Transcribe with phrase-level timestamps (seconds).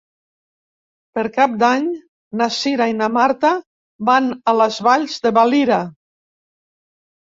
[1.17, 1.85] Per Cap d'Any
[2.41, 3.53] na Cira i na Marta
[4.11, 5.83] van a les Valls de Valira.